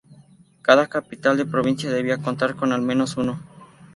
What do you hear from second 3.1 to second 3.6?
uno.